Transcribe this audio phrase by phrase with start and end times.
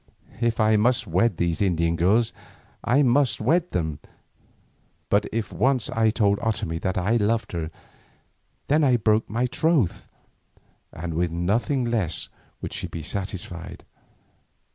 [0.41, 2.33] If I must wed these Indian girls,
[2.83, 3.99] I must wed them,
[5.11, 7.69] but if once I told Otomie that I loved her,
[8.65, 10.07] then I broke my troth,
[10.91, 12.29] and with nothing less
[12.63, 13.85] would she be satisfied.